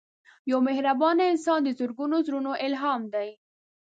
یو 0.51 0.59
مهربان 0.67 1.17
انسان 1.31 1.59
د 1.63 1.69
زرګونو 1.79 2.15
زړونو 2.27 2.51
الهام 2.65 3.01
دی 3.13 3.29